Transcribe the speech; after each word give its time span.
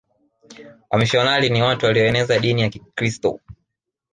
Wamisionari 0.89 1.49
ni 1.49 1.61
watu 1.61 1.85
walioeneza 1.85 2.39
dini 2.39 2.61
ya 2.61 2.69
kikiristo 2.69 3.39